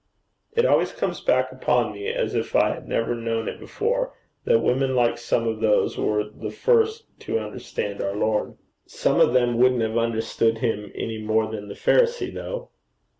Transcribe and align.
'It 0.55 0.65
always 0.65 0.91
comes 0.91 1.21
back 1.21 1.51
upon 1.51 1.93
me, 1.93 2.07
as 2.07 2.33
if 2.33 2.55
I 2.55 2.69
had 2.71 2.87
never 2.87 3.13
known 3.13 3.47
it 3.47 3.59
before, 3.59 4.15
that 4.45 4.57
women 4.57 4.95
like 4.95 5.15
some 5.19 5.47
of 5.47 5.59
those 5.59 5.95
were 5.95 6.21
of 6.21 6.39
the 6.39 6.49
first 6.49 7.05
to 7.19 7.37
understand 7.37 8.01
our 8.01 8.15
Lord.' 8.15 8.57
'Some 8.87 9.19
of 9.21 9.33
them 9.33 9.59
wouldn't 9.59 9.81
have 9.83 9.99
understood 9.99 10.57
him 10.57 10.91
any 10.95 11.19
more 11.21 11.45
than 11.51 11.67
the 11.67 11.75
Pharisee, 11.75 12.33
though.' 12.33 12.69